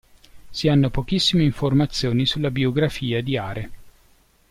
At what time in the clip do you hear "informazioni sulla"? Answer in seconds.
1.43-2.49